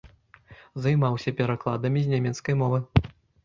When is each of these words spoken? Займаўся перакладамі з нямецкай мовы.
Займаўся 0.85 1.35
перакладамі 1.43 1.99
з 2.09 2.17
нямецкай 2.17 2.61
мовы. 2.67 2.85